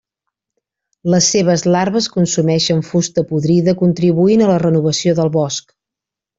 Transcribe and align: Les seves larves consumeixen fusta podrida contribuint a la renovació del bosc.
Les 1.13 1.27
seves 1.35 1.65
larves 1.75 2.07
consumeixen 2.15 2.81
fusta 2.89 3.27
podrida 3.35 3.77
contribuint 3.85 4.45
a 4.47 4.51
la 4.55 4.59
renovació 4.67 5.19
del 5.23 5.35
bosc. 5.41 5.73